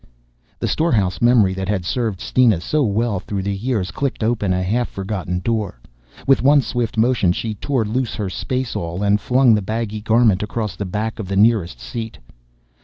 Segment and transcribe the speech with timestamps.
[0.57, 4.63] The storehouse memory that had served Steena so well through the years clicked open a
[4.63, 5.79] half forgotten door.
[6.25, 10.75] With one swift motion she tore loose her spaceall and flung the baggy garment across
[10.75, 12.17] the back of the nearest seat.